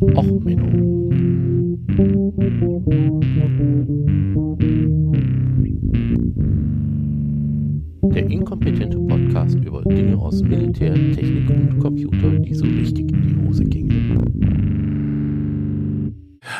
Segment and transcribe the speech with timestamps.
[0.00, 1.10] Och, Menno.
[8.14, 13.46] Der inkompetente Podcast über Dinge aus Militär, Technik und Computer, die so richtig in die
[13.46, 14.00] Hose gingen.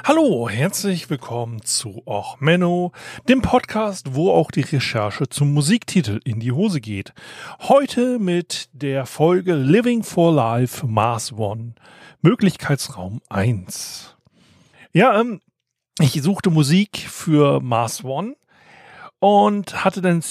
[0.04, 2.92] Hallo, herzlich willkommen zu Och Menno,
[3.28, 7.14] dem Podcast, wo auch die Recherche zum Musiktitel in die Hose geht.
[7.60, 11.74] Heute mit der Folge Living for Life Mars One,
[12.22, 14.16] Möglichkeitsraum 1.
[14.92, 15.40] Ja, ähm,
[15.98, 18.36] ich suchte Musik für Mars One
[19.20, 20.22] und hatte dann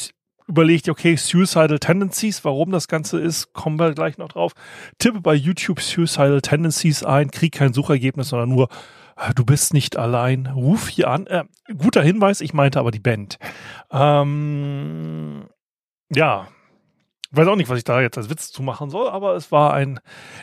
[0.48, 4.54] überlegt, okay, Suicidal Tendencies, warum das Ganze ist, kommen wir gleich noch drauf.
[4.98, 8.70] Tippe bei YouTube Suicidal Tendencies ein, krieg kein Suchergebnis, sondern nur,
[9.16, 11.28] äh, du bist nicht allein, ruf hier an.
[11.28, 11.46] Äh,
[11.78, 13.38] guter Hinweis, ich meinte aber die Band.
[13.92, 15.48] Ähm,
[16.14, 16.48] ja,
[17.32, 19.74] weiß auch nicht, was ich da jetzt als Witz zu machen soll, aber es war
[19.74, 20.00] ein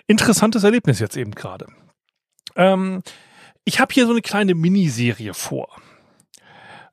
[0.07, 1.67] interessantes Erlebnis jetzt eben gerade.
[2.55, 3.03] Ähm,
[3.65, 5.69] ich habe hier so eine kleine Miniserie vor.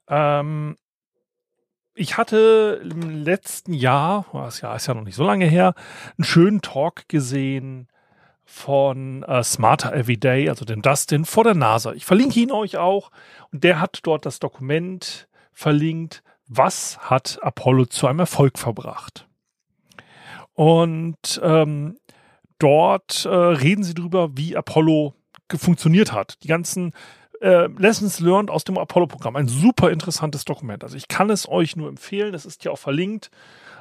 [0.07, 0.77] Ähm,
[1.95, 5.75] ich hatte im letzten Jahr, das Jahr ist ja noch nicht so lange her,
[6.17, 7.87] einen schönen Talk gesehen
[8.45, 11.93] von äh, Smarter Everyday, also dem Dustin, vor der NASA.
[11.93, 13.11] Ich verlinke ihn euch auch.
[13.51, 19.27] Und der hat dort das Dokument verlinkt, was hat Apollo zu einem Erfolg verbracht.
[20.53, 21.97] Und ähm,
[22.59, 25.13] dort äh, reden sie darüber, wie Apollo
[25.55, 26.41] funktioniert hat.
[26.43, 26.93] Die ganzen
[27.41, 29.35] äh, Lessons Learned aus dem Apollo-Programm.
[29.35, 30.83] Ein super interessantes Dokument.
[30.83, 32.33] Also ich kann es euch nur empfehlen.
[32.33, 33.29] Es ist hier auch verlinkt.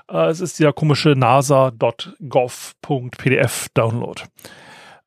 [0.08, 4.22] Äh, es ist der komische nasa.gov.pdf Download.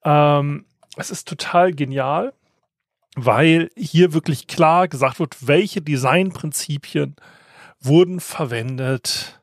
[0.04, 0.66] Ähm,
[0.98, 2.34] es ist total genial,
[3.16, 7.18] weil hier wirklich klar gesagt wird, welche Designprinzipien
[7.82, 9.42] wurden verwendet,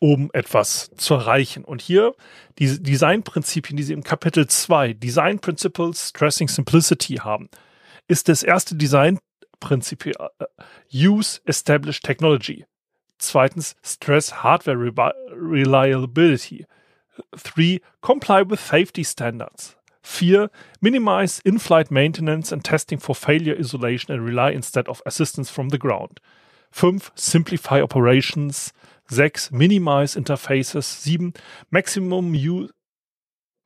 [0.00, 1.64] um etwas zu erreichen.
[1.64, 2.14] Und hier
[2.58, 7.48] die Designprinzipien, die sie im Kapitel 2, Design Principles Stressing Simplicity haben,
[8.06, 10.14] ist das erste Designprinzip äh,
[10.92, 12.64] Use Established Technology.
[13.18, 16.66] Zweitens Stress Hardware Reliability.
[17.36, 19.76] Three Comply with Safety Standards.
[20.02, 20.50] Vier
[20.80, 25.78] Minimize In-Flight Maintenance and Testing for Failure Isolation and rely instead of assistance from the
[25.78, 26.20] ground.
[26.70, 28.72] Fünf Simplify Operations.
[29.08, 29.50] 6.
[29.50, 31.02] Minimize Interfaces.
[31.02, 31.32] 7.
[31.70, 32.72] Maximum use,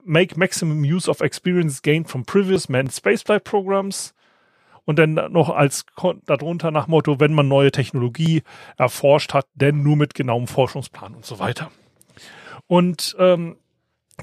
[0.04, 4.14] make maximum use of experience gained from previous manned spaceflight programs.
[4.84, 5.84] Und dann noch als
[6.26, 8.42] darunter nach Motto, wenn man neue Technologie
[8.76, 11.70] erforscht hat, denn nur mit genauem Forschungsplan und so weiter.
[12.66, 13.58] Und ähm,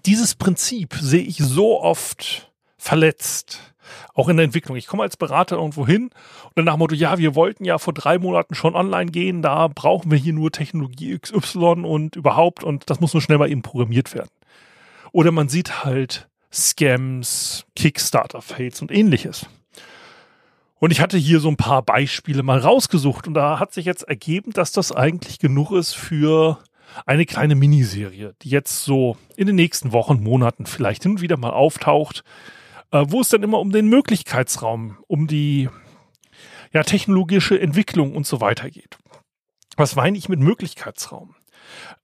[0.06, 3.74] dieses Prinzip sehe ich so oft verletzt
[4.14, 4.78] auch in der Entwicklung.
[4.78, 6.06] Ich komme als Berater irgendwo hin
[6.44, 9.42] und dann nach dem Motto, ja, wir wollten ja vor drei Monaten schon online gehen,
[9.42, 13.50] da brauchen wir hier nur Technologie XY und überhaupt und das muss nur schnell mal
[13.50, 14.30] eben programmiert werden.
[15.12, 19.48] Oder man sieht halt Scams, Kickstarter-Fails und ähnliches.
[20.80, 24.04] Und ich hatte hier so ein paar Beispiele mal rausgesucht und da hat sich jetzt
[24.04, 26.60] ergeben, dass das eigentlich genug ist für
[27.06, 31.38] eine kleine Miniserie, die jetzt so in den nächsten Wochen, Monaten vielleicht hin und wieder
[31.38, 32.24] mal auftaucht,
[32.92, 35.70] äh, wo es dann immer um den Möglichkeitsraum, um die
[36.74, 38.98] ja, technologische Entwicklung und so weiter geht.
[39.76, 41.36] Was meine ich mit Möglichkeitsraum?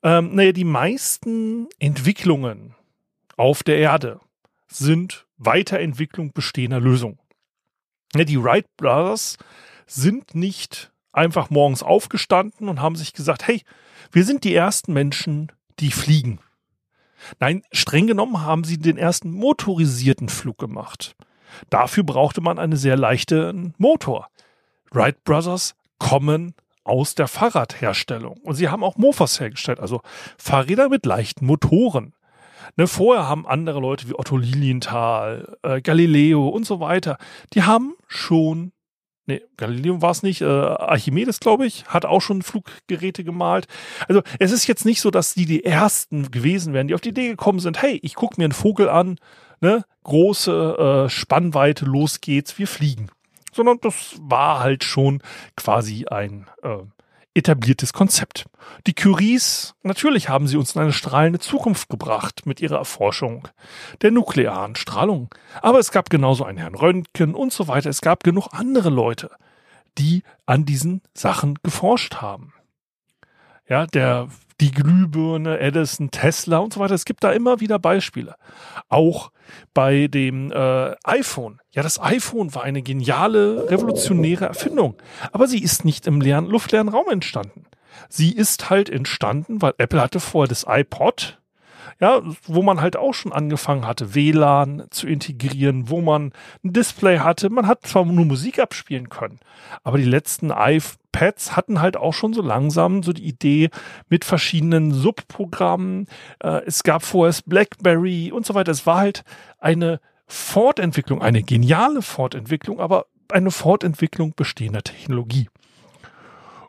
[0.03, 2.75] Ähm, naja, die meisten Entwicklungen
[3.37, 4.19] auf der Erde
[4.67, 7.19] sind Weiterentwicklung bestehender Lösungen.
[8.15, 9.37] Ja, die Wright Brothers
[9.87, 13.61] sind nicht einfach morgens aufgestanden und haben sich gesagt, hey,
[14.11, 16.39] wir sind die ersten Menschen, die fliegen.
[17.39, 21.15] Nein, streng genommen haben sie den ersten motorisierten Flug gemacht.
[21.69, 24.29] Dafür brauchte man einen sehr leichten Motor.
[24.91, 26.53] Wright Brothers kommen
[26.83, 30.01] aus der Fahrradherstellung und sie haben auch Mofas hergestellt, also
[30.37, 32.13] Fahrräder mit leichten Motoren.
[32.77, 37.17] Ne, vorher haben andere Leute wie Otto Lilienthal, äh, Galileo und so weiter,
[37.53, 38.71] die haben schon
[39.27, 40.41] Nee, Galileo war es nicht.
[40.41, 43.67] Äh, Archimedes, glaube ich, hat auch schon Fluggeräte gemalt.
[44.07, 47.09] Also es ist jetzt nicht so, dass die die ersten gewesen wären, die auf die
[47.09, 49.17] Idee gekommen sind, hey, ich gucke mir einen Vogel an,
[49.61, 53.09] ne, große äh, Spannweite, los geht's, wir fliegen.
[53.51, 55.21] Sondern das war halt schon
[55.55, 56.77] quasi ein äh,
[57.35, 58.45] etabliertes Konzept.
[58.87, 63.47] Die Curies, natürlich haben sie uns in eine strahlende Zukunft gebracht mit ihrer Erforschung
[64.01, 65.29] der nuklearen Strahlung.
[65.61, 67.89] Aber es gab genauso einen Herrn Röntgen und so weiter.
[67.89, 69.29] Es gab genug andere Leute,
[69.97, 72.53] die an diesen Sachen geforscht haben.
[73.67, 74.27] Ja, der,
[74.61, 76.93] die Glühbirne, Edison, Tesla und so weiter.
[76.93, 78.35] Es gibt da immer wieder Beispiele.
[78.89, 79.31] Auch
[79.73, 81.59] bei dem äh, iPhone.
[81.71, 84.95] Ja, das iPhone war eine geniale, revolutionäre Erfindung.
[85.31, 87.65] Aber sie ist nicht im leeren, luftleeren Raum entstanden.
[88.09, 91.39] Sie ist halt entstanden, weil Apple hatte vorher das iPod.
[91.99, 96.33] Ja, wo man halt auch schon angefangen hatte, WLAN zu integrieren, wo man
[96.63, 97.49] ein Display hatte.
[97.49, 99.39] Man hat zwar nur Musik abspielen können,
[99.83, 103.69] aber die letzten iPads hatten halt auch schon so langsam so die Idee
[104.09, 106.07] mit verschiedenen Subprogrammen.
[106.43, 108.71] Äh, es gab vorher BlackBerry und so weiter.
[108.71, 109.23] Es war halt
[109.59, 115.47] eine Fortentwicklung, eine geniale Fortentwicklung, aber eine Fortentwicklung bestehender Technologie.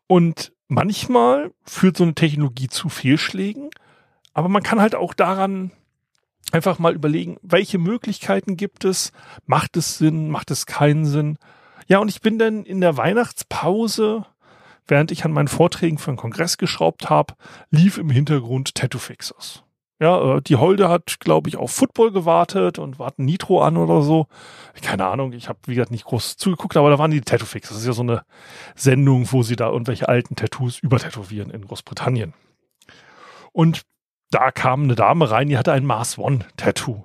[0.06, 3.70] Und manchmal führt so eine Technologie zu Fehlschlägen,
[4.36, 5.70] aber man kann halt auch daran
[6.52, 9.10] einfach mal überlegen, welche Möglichkeiten gibt es?
[9.46, 10.28] Macht es Sinn?
[10.28, 11.38] Macht es keinen Sinn?
[11.86, 14.26] Ja, und ich bin dann in der Weihnachtspause,
[14.86, 17.32] während ich an meinen Vorträgen für einen Kongress geschraubt habe,
[17.70, 19.64] lief im Hintergrund Tattoo Fixers.
[20.00, 24.02] Ja, äh, die Holde hat, glaube ich, auf Football gewartet und warten Nitro an oder
[24.02, 24.26] so.
[24.82, 27.70] Keine Ahnung, ich habe, wie gesagt, nicht groß zugeguckt, aber da waren die Tattoo Fix.
[27.70, 28.22] Das ist ja so eine
[28.74, 32.34] Sendung, wo sie da irgendwelche alten Tattoos übertätowieren in Großbritannien.
[33.52, 33.86] Und
[34.30, 37.04] da kam eine Dame rein, die hatte ein Mars One Tattoo.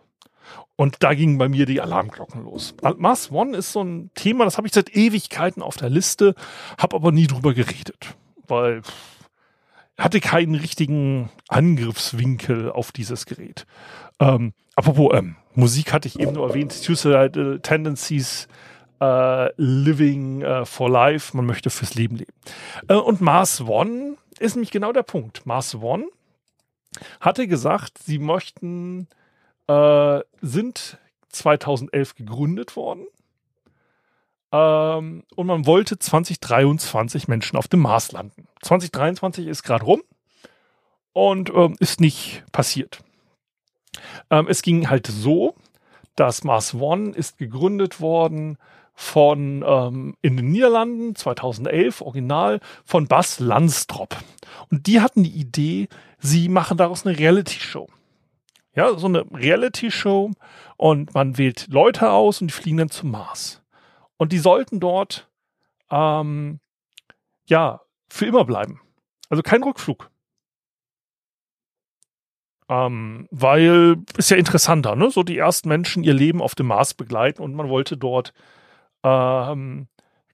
[0.76, 2.74] Und da gingen bei mir die Alarmglocken los.
[2.98, 6.34] Mars One ist so ein Thema, das habe ich seit Ewigkeiten auf der Liste,
[6.80, 8.16] habe aber nie drüber geredet,
[8.48, 8.82] weil
[9.98, 13.68] hatte keinen richtigen Angriffswinkel auf dieses Gerät.
[14.20, 18.48] Ähm, apropos ähm, Musik hatte ich eben nur erwähnt, Suicidal Tendencies,
[19.00, 22.34] äh, Living äh, for Life, man möchte fürs Leben leben.
[22.88, 25.46] Äh, und Mars One ist nämlich genau der Punkt.
[25.46, 26.06] Mars One
[27.20, 29.08] hatte gesagt, sie möchten,
[29.68, 30.98] äh, sind
[31.30, 33.06] 2011 gegründet worden
[34.52, 38.48] ähm, und man wollte 2023 Menschen auf dem Mars landen.
[38.62, 40.02] 2023 ist gerade rum
[41.14, 43.04] und ähm, ist nicht passiert.
[44.30, 45.56] Ähm, es ging halt so,
[46.16, 48.58] dass Mars One ist gegründet worden
[48.94, 54.18] von ähm, in den Niederlanden 2011 original von Bas Landstrop
[54.70, 55.88] und die hatten die Idee,
[56.20, 57.88] sie machen daraus eine Reality Show.
[58.74, 60.32] Ja, so eine Reality Show
[60.78, 63.62] und man wählt Leute aus und die fliegen dann zum Mars.
[64.18, 65.30] Und die sollten dort
[65.90, 66.60] ähm,
[67.46, 68.80] ja für immer bleiben.
[69.30, 70.10] Also kein Rückflug.
[72.70, 75.12] Ähm, weil ist ja interessanter, ne?
[75.12, 78.34] So die ersten Menschen ihr Leben auf dem Mars begleiten und man wollte dort
[79.04, 79.88] ähm,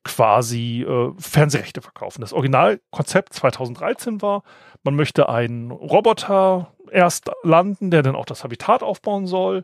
[0.03, 2.21] quasi äh, Fernsehrechte verkaufen.
[2.21, 4.43] Das Originalkonzept 2013 war,
[4.83, 9.63] man möchte einen Roboter erst landen, der dann auch das Habitat aufbauen soll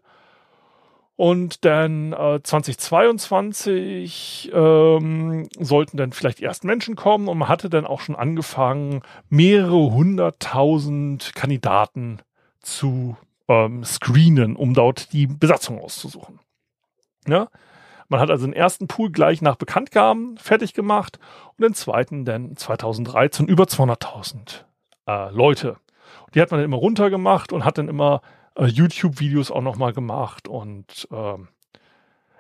[1.16, 7.86] und dann äh, 2022 ähm, sollten dann vielleicht erst Menschen kommen und man hatte dann
[7.86, 12.18] auch schon angefangen, mehrere hunderttausend Kandidaten
[12.62, 13.16] zu
[13.48, 16.40] ähm, screenen, um dort die Besatzung auszusuchen.
[17.28, 17.48] Ja?
[18.14, 21.18] Man hat also den ersten Pool gleich nach Bekanntgaben fertig gemacht
[21.58, 24.66] und den zweiten dann 2013 über 200.000
[25.08, 25.78] äh, Leute.
[26.36, 28.22] Die hat man dann immer runtergemacht und hat dann immer
[28.54, 31.48] äh, YouTube-Videos auch nochmal gemacht und ähm,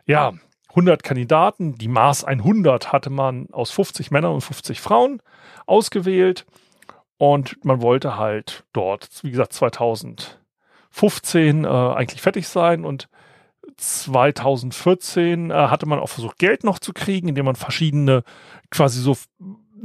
[0.05, 0.33] ja,
[0.69, 1.73] 100 Kandidaten.
[1.73, 5.23] Die Mars 100 hatte man aus 50 Männern und 50 Frauen
[5.65, 6.45] ausgewählt
[7.17, 13.09] und man wollte halt dort, wie gesagt, 2015 äh, eigentlich fertig sein und
[13.77, 18.23] 2014 äh, hatte man auch versucht, Geld noch zu kriegen, indem man verschiedene
[18.69, 19.17] quasi so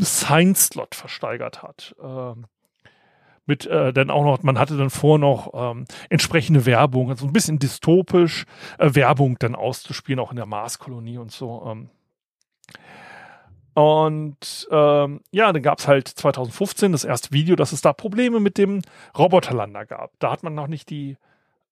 [0.01, 1.95] Science-Slot versteigert hat.
[2.03, 2.47] Ähm,
[3.47, 7.33] mit äh, dann auch noch, man hatte dann vor noch ähm, entsprechende Werbung, also ein
[7.33, 8.45] bisschen dystopisch
[8.79, 11.65] äh, Werbung dann auszuspielen, auch in der Marskolonie und so.
[11.67, 11.89] Ähm.
[13.73, 18.39] Und ähm, ja, dann gab es halt 2015 das erste Video, dass es da Probleme
[18.39, 18.83] mit dem
[19.17, 20.13] Roboterlander gab.
[20.19, 21.17] Da hat man noch nicht die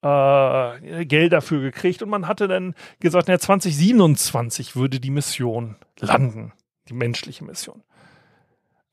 [0.07, 6.53] äh, Geld dafür gekriegt und man hatte dann gesagt, ja, 2027 würde die Mission landen,
[6.89, 7.83] die menschliche Mission.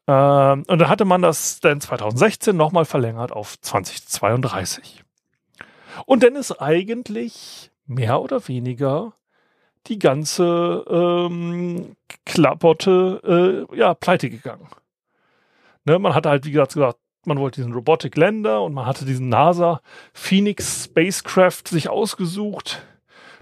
[0.08, 5.03] Ähm, und dann hatte man das dann 2016 nochmal verlängert auf 2032.
[6.05, 9.13] Und dann ist eigentlich mehr oder weniger
[9.88, 14.67] die ganze ähm, Klapotte äh, ja, pleite gegangen.
[15.86, 19.06] Ne, man hatte halt, wie gesagt, gesagt, man wollte diesen Robotic Lander und man hatte
[19.06, 19.82] diesen NASA
[20.13, 22.86] Phoenix Spacecraft sich ausgesucht.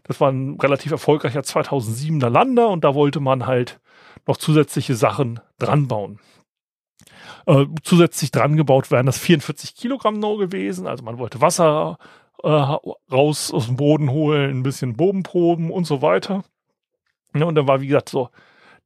[0.03, 3.79] Das war ein relativ erfolgreicher 2007er Lander und da wollte man halt
[4.27, 6.19] noch zusätzliche Sachen dran bauen.
[7.45, 10.87] Äh, zusätzlich dran gebaut wären das 44 Kilogramm No gewesen.
[10.87, 11.97] Also man wollte Wasser
[12.43, 12.47] äh,
[13.11, 16.43] raus aus dem Boden holen, ein bisschen Bodenproben und so weiter.
[17.33, 18.29] Ja, und dann war, wie gesagt, so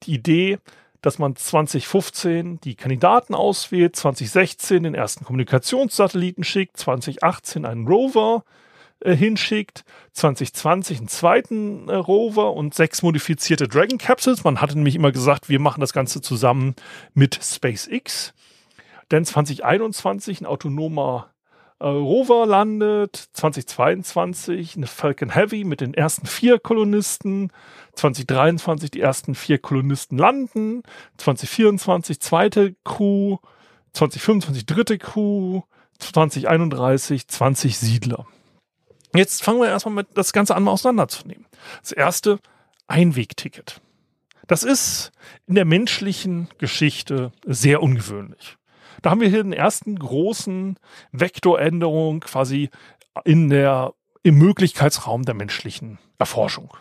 [0.04, 0.60] die Idee,
[1.06, 8.44] dass man 2015 die Kandidaten auswählt, 2016 den ersten Kommunikationssatelliten schickt, 2018 einen Rover
[9.02, 14.44] äh, hinschickt, 2020 einen zweiten äh, Rover und sechs modifizierte Dragon Capsules.
[14.44, 16.74] Man hatte nämlich immer gesagt, wir machen das Ganze zusammen
[17.14, 18.34] mit SpaceX.
[19.12, 21.35] Denn 2021 ein autonomer
[21.80, 27.52] Äh, Rover landet 2022, eine Falcon Heavy mit den ersten vier Kolonisten.
[27.96, 30.84] 2023 die ersten vier Kolonisten landen.
[31.18, 33.38] 2024 zweite Crew.
[33.94, 35.62] 2025 dritte Crew.
[36.00, 38.26] 2031 20 Siedler.
[39.14, 41.46] Jetzt fangen wir erstmal mit das Ganze an, mal auseinanderzunehmen.
[41.82, 42.40] Das erste,
[42.88, 43.82] Einwegticket.
[44.48, 45.12] Das ist
[45.48, 48.58] in der menschlichen Geschichte sehr ungewöhnlich.
[49.02, 50.78] Da haben wir hier den ersten großen
[51.12, 52.70] Vektoränderung quasi
[53.24, 56.76] in der, im Möglichkeitsraum der menschlichen Erforschung.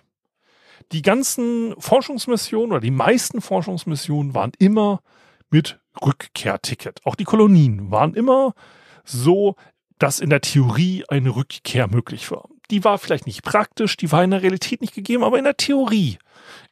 [0.92, 5.00] Die ganzen Forschungsmissionen oder die meisten Forschungsmissionen waren immer
[5.50, 7.00] mit Rückkehrticket.
[7.04, 8.54] Auch die Kolonien waren immer
[9.04, 9.56] so,
[9.98, 12.48] dass in der Theorie eine Rückkehr möglich war.
[12.70, 15.56] Die war vielleicht nicht praktisch, die war in der Realität nicht gegeben, aber in der
[15.56, 16.18] Theorie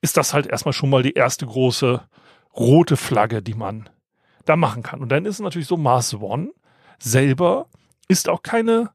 [0.00, 2.02] ist das halt erstmal schon mal die erste große
[2.56, 3.88] rote Flagge, die man
[4.44, 5.00] da machen kann.
[5.00, 6.50] Und dann ist es natürlich so, Mars One
[6.98, 7.66] selber
[8.08, 8.90] ist auch keine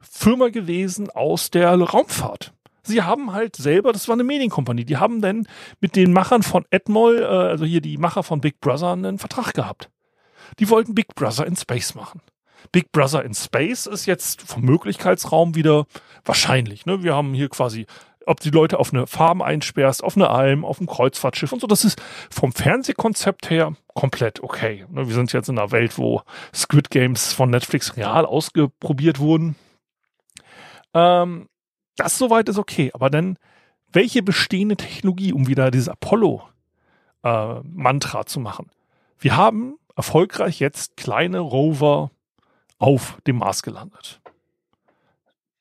[0.00, 2.52] Firma gewesen aus der Raumfahrt.
[2.82, 5.48] Sie haben halt selber, das war eine Medienkompanie, die haben dann
[5.80, 9.54] mit den Machern von Edmol, äh, also hier die Macher von Big Brother, einen Vertrag
[9.54, 9.90] gehabt.
[10.60, 12.20] Die wollten Big Brother in Space machen.
[12.70, 15.86] Big Brother in Space ist jetzt vom Möglichkeitsraum wieder
[16.24, 16.86] wahrscheinlich.
[16.86, 17.02] Ne?
[17.02, 17.86] Wir haben hier quasi
[18.26, 21.66] ob die Leute auf eine Farm einsperrst, auf eine Alm, auf ein Kreuzfahrtschiff und so.
[21.66, 24.84] Das ist vom Fernsehkonzept her komplett okay.
[24.90, 26.20] Ne, wir sind jetzt in einer Welt, wo
[26.54, 29.56] Squid Games von Netflix real ausprobiert wurden.
[30.92, 31.48] Ähm,
[31.96, 32.90] das soweit ist okay.
[32.92, 33.38] Aber dann,
[33.92, 38.70] welche bestehende Technologie, um wieder dieses Apollo-Mantra äh, zu machen?
[39.18, 42.10] Wir haben erfolgreich jetzt kleine Rover
[42.78, 44.20] auf dem Mars gelandet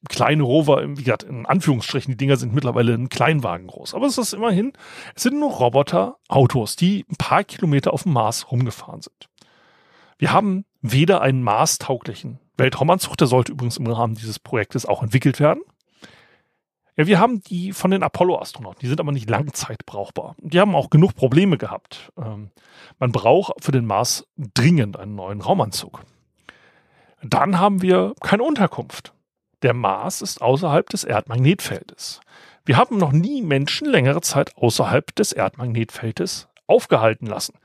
[0.09, 3.93] kleine Rover, wie gesagt, in Anführungsstrichen, die Dinger sind mittlerweile ein Kleinwagen groß.
[3.93, 4.73] Aber es ist immerhin,
[5.15, 9.29] es sind nur Roboter-Autos, die ein paar Kilometer auf dem Mars rumgefahren sind.
[10.17, 15.39] Wir haben weder einen Mars-tauglichen Weltraumanzug, der sollte übrigens im Rahmen dieses Projektes auch entwickelt
[15.39, 15.61] werden.
[16.97, 20.35] Ja, wir haben die von den Apollo-Astronauten, die sind aber nicht langzeitbrauchbar.
[20.39, 22.11] Die haben auch genug Probleme gehabt.
[22.17, 22.51] Ähm,
[22.99, 26.03] man braucht für den Mars dringend einen neuen Raumanzug.
[27.21, 29.14] Dann haben wir keine Unterkunft.
[29.65, 32.21] Der Mars ist außerhalb des Erdmagnetfeldes.
[32.65, 37.55] Wir haben noch nie Menschen längere Zeit außerhalb des Erdmagnetfeldes aufgehalten lassen.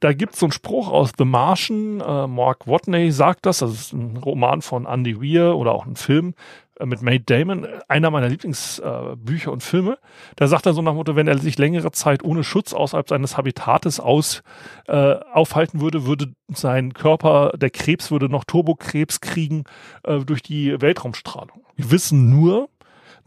[0.00, 3.72] Da gibt es so einen Spruch aus The Martian, äh, Mark Watney sagt das, das
[3.72, 6.34] ist ein Roman von Andy Weir oder auch ein Film
[6.78, 9.98] äh, mit Matt Damon, einer meiner Lieblingsbücher äh, und Filme.
[10.36, 13.08] Da sagt er so nach dem Motto, wenn er sich längere Zeit ohne Schutz außerhalb
[13.08, 14.42] seines Habitates aus,
[14.88, 19.64] äh, aufhalten würde, würde sein Körper, der Krebs würde noch Turbokrebs kriegen
[20.04, 21.64] äh, durch die Weltraumstrahlung.
[21.76, 22.68] Wir wissen nur,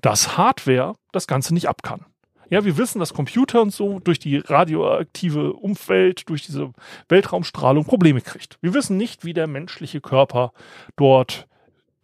[0.02, 2.06] dass Hardware das Ganze nicht ab kann.
[2.54, 6.72] Ja, wir wissen, dass Computer und so durch die radioaktive Umwelt, durch diese
[7.10, 8.60] Weltraumstrahlung Probleme kriegt.
[8.62, 10.54] Wir wissen nicht, wie der menschliche Körper
[10.96, 11.48] dort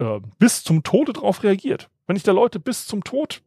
[0.00, 1.88] äh, bis zum Tode darauf reagiert.
[2.08, 3.42] Wenn ich da Leute bis zum Tod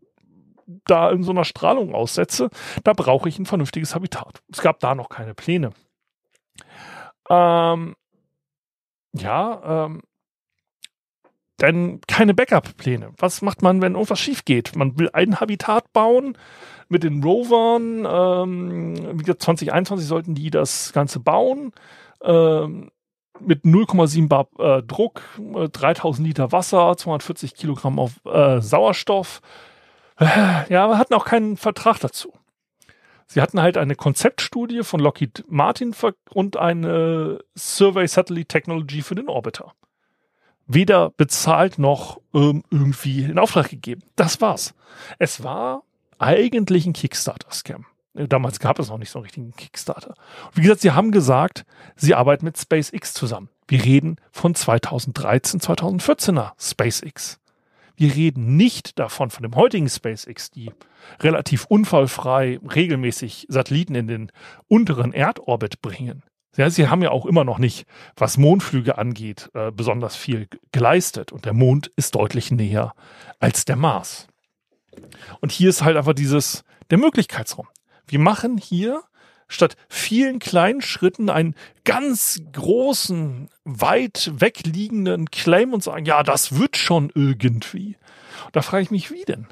[0.86, 2.50] da in so einer Strahlung aussetze,
[2.86, 4.42] da brauche ich ein vernünftiges Habitat.
[4.50, 5.74] Es gab da noch keine Pläne.
[7.30, 7.98] Ähm,
[9.12, 10.04] ja, ähm,
[11.72, 13.12] denn keine Backup-Pläne.
[13.18, 14.76] Was macht man, wenn irgendwas schief geht?
[14.76, 16.38] Man will ein Habitat bauen
[16.90, 18.06] mit den Rovern.
[18.06, 21.72] Ähm, wie gesagt, 2021 sollten die das Ganze bauen.
[22.24, 22.92] Ähm,
[23.40, 25.22] mit 0,7 Bar äh, Druck,
[25.56, 29.42] äh, 3000 Liter Wasser, 240 Kilogramm auf äh, Sauerstoff.
[30.70, 32.32] Ja, aber hatten auch keinen Vertrag dazu.
[33.26, 35.96] Sie hatten halt eine Konzeptstudie von Lockheed Martin
[36.30, 39.74] und eine Survey Satellite Technology für den Orbiter.
[40.68, 44.02] Weder bezahlt noch ähm, irgendwie in Auftrag gegeben.
[44.16, 44.74] Das war's.
[45.20, 45.84] Es war
[46.20, 47.86] eigentlich ein Kickstarter-Scam.
[48.14, 50.14] Damals gab es noch nicht so einen richtigen Kickstarter.
[50.54, 51.66] Wie gesagt, sie haben gesagt,
[51.96, 53.50] sie arbeiten mit SpaceX zusammen.
[53.68, 57.40] Wir reden von 2013, 2014er SpaceX.
[57.96, 60.72] Wir reden nicht davon, von dem heutigen SpaceX, die
[61.22, 64.32] relativ unfallfrei regelmäßig Satelliten in den
[64.68, 66.24] unteren Erdorbit bringen.
[66.56, 71.32] Ja, sie haben ja auch immer noch nicht, was Mondflüge angeht, äh, besonders viel geleistet.
[71.32, 72.94] Und der Mond ist deutlich näher
[73.40, 74.28] als der Mars.
[75.42, 77.68] Und hier ist halt einfach dieses, der Möglichkeitsraum.
[78.08, 79.02] Wir machen hier
[79.48, 81.56] statt vielen kleinen Schritten einen
[81.86, 87.98] ganz großen, weit wegliegenden Claim und sagen, ja, das wird schon irgendwie.
[88.46, 89.48] Und da frage ich mich, wie denn?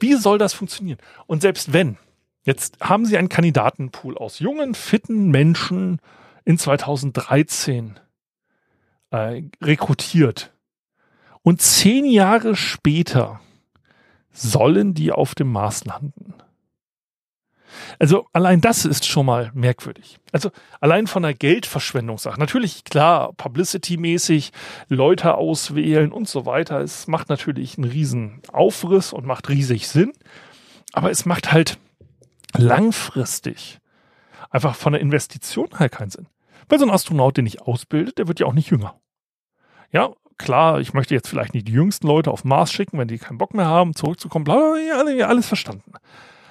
[0.00, 0.98] Wie soll das funktionieren?
[1.26, 1.96] Und selbst wenn,
[2.44, 6.00] jetzt haben Sie einen Kandidatenpool aus jungen, fitten Menschen
[6.44, 7.98] in 2013
[9.10, 10.52] äh, rekrutiert.
[11.42, 13.40] Und zehn Jahre später
[14.32, 16.34] sollen die auf dem Mars landen.
[17.98, 20.18] Also allein das ist schon mal merkwürdig.
[20.32, 22.38] Also allein von der Geldverschwendungssache.
[22.38, 24.52] Natürlich, klar, publicity-mäßig,
[24.88, 26.80] Leute auswählen und so weiter.
[26.80, 30.12] Es macht natürlich einen riesen Aufriss und macht riesig Sinn.
[30.92, 31.78] Aber es macht halt
[32.56, 33.78] langfristig
[34.50, 36.26] einfach von der Investition halt keinen Sinn.
[36.68, 39.00] Weil so ein Astronaut, den ich ausbildet, der wird ja auch nicht jünger.
[39.90, 43.18] Ja, klar, ich möchte jetzt vielleicht nicht die jüngsten Leute auf Mars schicken, wenn die
[43.18, 45.92] keinen Bock mehr haben, zurückzukommen, bla, bla, bla, alles verstanden.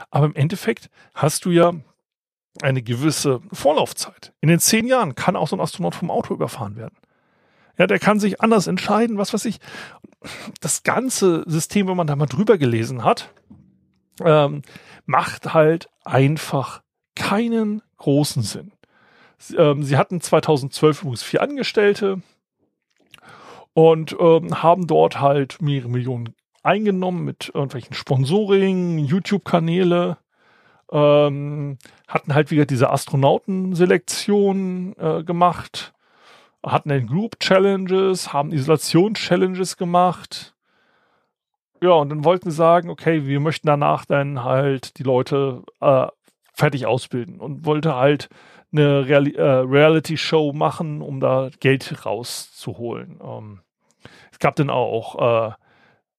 [0.09, 1.73] Aber im Endeffekt hast du ja
[2.61, 4.33] eine gewisse Vorlaufzeit.
[4.41, 6.95] In den zehn Jahren kann auch so ein Astronaut vom Auto überfahren werden.
[7.77, 9.59] Ja, der kann sich anders entscheiden, was weiß ich.
[10.59, 13.33] Das ganze System, wenn man da mal drüber gelesen hat,
[14.21, 14.63] ähm,
[15.05, 16.81] macht halt einfach
[17.19, 18.71] keinen großen Sinn.
[19.37, 22.21] Sie, ähm, sie hatten 2012 übrigens vier Angestellte
[23.73, 26.33] und ähm, haben dort halt mehrere Millionen
[26.63, 30.17] eingenommen mit irgendwelchen Sponsoring, YouTube-Kanäle,
[30.91, 35.93] ähm, hatten halt wieder diese Astronautenselektion äh, gemacht,
[36.65, 40.55] hatten dann Group-Challenges, haben Isolation-Challenges gemacht.
[41.81, 46.07] Ja, und dann wollten sie sagen, okay, wir möchten danach dann halt die Leute äh,
[46.59, 48.29] fertig ausbilden und wollte halt
[48.71, 53.19] eine Real äh, Reality-Show machen, um da Geld rauszuholen.
[53.23, 53.61] Ähm,
[54.31, 55.51] es gab dann auch äh,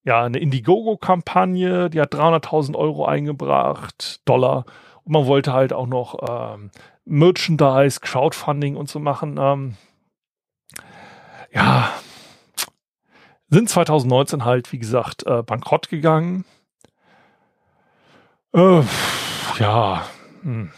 [0.03, 4.65] ja, eine Indiegogo-Kampagne, die hat 300.000 Euro eingebracht, Dollar.
[5.03, 6.71] Und man wollte halt auch noch ähm,
[7.05, 9.37] Merchandise, Crowdfunding und so machen.
[9.39, 9.77] Ähm,
[11.53, 11.89] ja,
[13.49, 16.45] sind 2019 halt, wie gesagt, äh, bankrott gegangen.
[18.53, 18.81] Äh,
[19.59, 20.03] ja,
[20.41, 20.71] hm.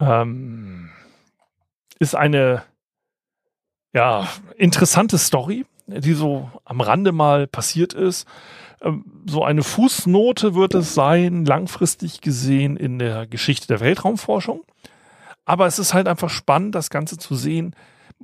[0.00, 0.90] ähm,
[1.98, 2.64] ist eine
[3.92, 8.26] ja interessante Story die so am Rande mal passiert ist.
[8.80, 14.62] Ähm, so eine Fußnote wird es sein, langfristig gesehen in der Geschichte der Weltraumforschung.
[15.44, 17.74] Aber es ist halt einfach spannend, das Ganze zu sehen,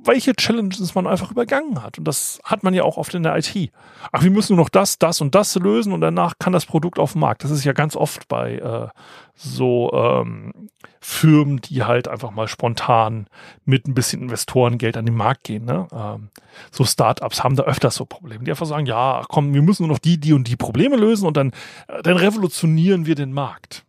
[0.03, 1.97] welche Challenges man einfach übergangen hat.
[1.97, 3.71] Und das hat man ja auch oft in der IT.
[4.11, 6.99] Ach, wir müssen nur noch das, das und das lösen und danach kann das Produkt
[6.99, 7.43] auf den Markt.
[7.43, 8.87] Das ist ja ganz oft bei äh,
[9.35, 10.69] so ähm,
[10.99, 13.27] Firmen, die halt einfach mal spontan
[13.65, 15.65] mit ein bisschen Investorengeld an den Markt gehen.
[15.65, 15.87] Ne?
[15.93, 16.29] Ähm,
[16.71, 18.43] so Startups haben da öfters so Probleme.
[18.43, 21.25] Die einfach sagen, ja, komm, wir müssen nur noch die, die und die Probleme lösen
[21.25, 21.51] und dann,
[21.87, 23.85] äh, dann revolutionieren wir den Markt.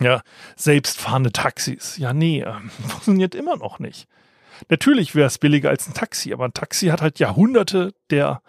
[0.00, 0.20] Ja,
[0.56, 1.96] selbstfahrende Taxis.
[1.96, 2.52] Ja, nee, äh,
[2.88, 4.08] funktioniert immer noch nicht.
[4.68, 8.42] Natürlich wäre es billiger als ein Taxi, aber ein Taxi hat halt Jahrhunderte der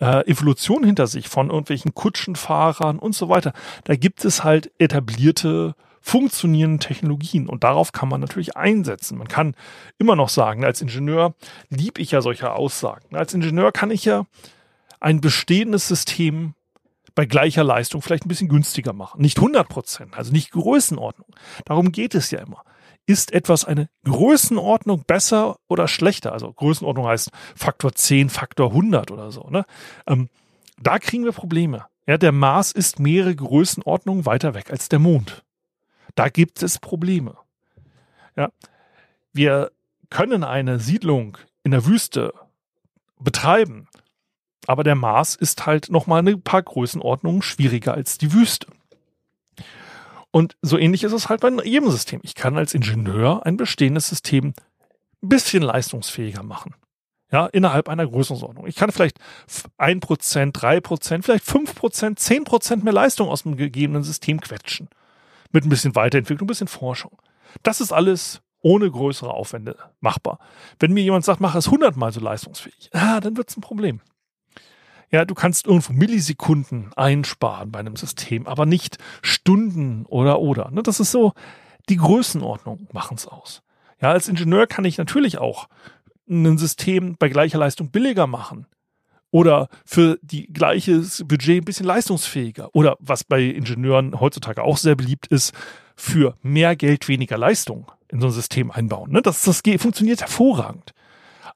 [0.00, 3.52] äh, Evolution hinter sich von irgendwelchen Kutschenfahrern und so weiter.
[3.84, 9.18] Da gibt es halt etablierte funktionierende Technologien und darauf kann man natürlich einsetzen.
[9.18, 9.54] Man kann
[9.98, 11.34] immer noch sagen, als Ingenieur
[11.68, 13.14] liebe ich ja solche Aussagen.
[13.14, 14.24] Als Ingenieur kann ich ja
[14.98, 16.54] ein bestehendes System
[17.14, 19.20] bei gleicher Leistung vielleicht ein bisschen günstiger machen.
[19.20, 21.28] Nicht 100 Prozent, also nicht Größenordnung.
[21.66, 22.64] Darum geht es ja immer
[23.06, 26.32] ist etwas eine Größenordnung besser oder schlechter?
[26.32, 29.48] Also Größenordnung heißt Faktor 10, Faktor 100 oder so.
[29.50, 29.64] Ne?
[30.06, 30.28] Ähm,
[30.80, 31.86] da kriegen wir Probleme.
[32.06, 35.44] Ja, der Mars ist mehrere Größenordnungen weiter weg als der Mond.
[36.14, 37.36] Da gibt es Probleme.
[38.36, 38.50] Ja,
[39.32, 39.70] wir
[40.08, 42.34] können eine Siedlung in der Wüste
[43.18, 43.86] betreiben,
[44.66, 48.66] aber der Mars ist halt noch mal ein paar Größenordnungen schwieriger als die Wüste.
[50.32, 52.20] Und so ähnlich ist es halt bei jedem System.
[52.22, 54.54] Ich kann als Ingenieur ein bestehendes System
[55.22, 56.74] ein bisschen leistungsfähiger machen.
[57.32, 58.66] Ja, innerhalb einer Größenordnung.
[58.66, 59.18] Ich kann vielleicht
[59.76, 64.40] ein Prozent, drei Prozent, vielleicht fünf Prozent, zehn Prozent mehr Leistung aus dem gegebenen System
[64.40, 64.88] quetschen.
[65.52, 67.18] Mit ein bisschen Weiterentwicklung, ein bisschen Forschung.
[67.62, 70.38] Das ist alles ohne größere Aufwände machbar.
[70.78, 74.00] Wenn mir jemand sagt, mach es hundertmal so leistungsfähig, ah, dann wird es ein Problem.
[75.10, 80.70] Ja, du kannst irgendwo Millisekunden einsparen bei einem System, aber nicht Stunden oder oder.
[80.70, 80.82] Ne?
[80.82, 81.32] Das ist so,
[81.88, 83.62] die Größenordnung machen es aus.
[84.00, 85.68] Ja, als Ingenieur kann ich natürlich auch
[86.28, 88.66] ein System bei gleicher Leistung billiger machen.
[89.32, 92.70] Oder für die gleiches Budget ein bisschen leistungsfähiger.
[92.74, 95.52] Oder was bei Ingenieuren heutzutage auch sehr beliebt ist,
[95.94, 99.12] für mehr Geld weniger Leistung in so ein System einbauen.
[99.12, 99.22] Ne?
[99.22, 100.92] Das, das funktioniert hervorragend.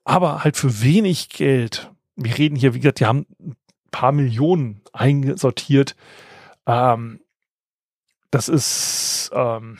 [0.04, 3.56] Aber halt für wenig Geld wir reden hier, wie gesagt, die haben ein
[3.90, 5.96] paar Millionen eingesortiert.
[6.66, 7.20] Ähm,
[8.30, 9.78] das ist, ähm,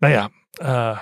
[0.00, 0.96] naja, äh,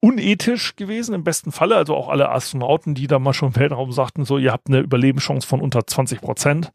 [0.00, 1.76] unethisch gewesen im besten Falle.
[1.76, 4.80] Also auch alle Astronauten, die da mal schon im Weltraum sagten, so, ihr habt eine
[4.80, 6.72] Überlebenschance von unter 20 Prozent.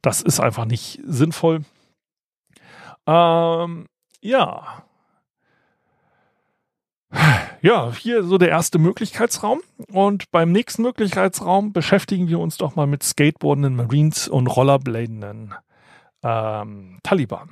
[0.00, 1.62] Das ist einfach nicht sinnvoll.
[3.06, 3.86] Ähm,
[4.20, 4.84] ja,
[7.62, 9.60] ja, hier so der erste Möglichkeitsraum.
[9.90, 15.54] Und beim nächsten Möglichkeitsraum beschäftigen wir uns doch mal mit skateboardenden Marines und rollerbladenden
[16.22, 17.50] ähm, Taliban.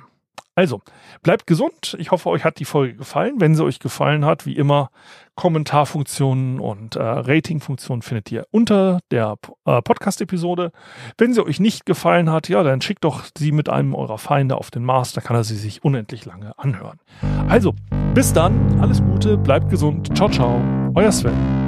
[0.55, 0.81] Also,
[1.23, 1.95] bleibt gesund.
[1.97, 3.35] Ich hoffe, euch hat die Folge gefallen.
[3.39, 4.89] Wenn sie euch gefallen hat, wie immer,
[5.35, 10.71] Kommentarfunktionen und äh, Ratingfunktionen findet ihr unter der äh, Podcast-Episode.
[11.17, 14.57] Wenn sie euch nicht gefallen hat, ja, dann schickt doch sie mit einem eurer Feinde
[14.57, 15.13] auf den Mars.
[15.13, 16.99] Da kann er sie sich unendlich lange anhören.
[17.47, 17.73] Also,
[18.13, 18.79] bis dann.
[18.81, 19.37] Alles Gute.
[19.37, 20.15] Bleibt gesund.
[20.17, 20.61] Ciao, ciao.
[20.95, 21.60] Euer Sven.